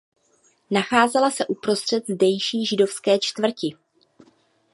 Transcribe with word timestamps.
Nacházela 0.71 1.31
se 1.31 1.45
uprostřed 1.45 2.03
zdejší 2.07 2.65
židovské 2.65 3.19
čtvrti. 3.19 3.75